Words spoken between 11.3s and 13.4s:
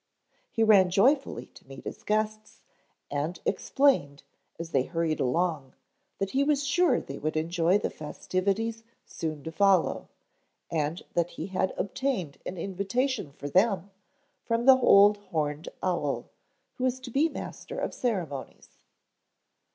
he had obtained an invitation